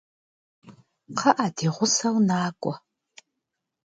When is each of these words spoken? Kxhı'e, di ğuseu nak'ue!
Kxhı'e, 1.17 1.47
di 1.55 1.67
ğuseu 1.75 2.17
nak'ue! 2.27 2.75